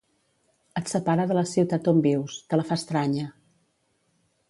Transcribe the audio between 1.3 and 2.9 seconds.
de la ciutat on vius, te la fa